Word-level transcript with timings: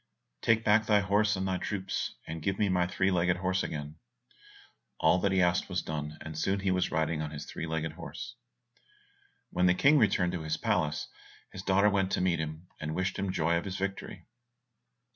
"Take 0.41 0.63
back 0.63 0.87
thy 0.87 1.01
horse 1.01 1.35
and 1.35 1.47
thy 1.47 1.59
troops, 1.59 2.15
and 2.25 2.41
give 2.41 2.57
me 2.57 2.69
my 2.69 2.87
three 2.87 3.11
legged 3.11 3.37
horse 3.37 3.61
again." 3.61 3.97
All 4.99 5.19
that 5.19 5.31
he 5.31 5.43
asked 5.43 5.69
was 5.69 5.83
done, 5.83 6.17
and 6.21 6.35
soon 6.35 6.61
he 6.61 6.71
was 6.71 6.89
riding 6.89 7.21
on 7.21 7.29
his 7.29 7.45
three 7.45 7.67
legged 7.67 7.91
horse. 7.91 8.33
When 9.51 9.67
the 9.67 9.75
King 9.75 9.99
returned 9.99 10.31
to 10.31 10.41
his 10.41 10.57
palace, 10.57 11.07
his 11.51 11.61
daughter 11.61 11.87
went 11.91 12.11
to 12.13 12.19
meet 12.21 12.39
him, 12.39 12.65
and 12.79 12.95
wished 12.95 13.19
him 13.19 13.31
joy 13.31 13.57
of 13.57 13.65
his 13.65 13.77
victory. 13.77 14.25